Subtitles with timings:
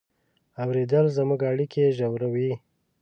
[0.63, 2.51] اورېدل زموږ اړیکې ژوروي.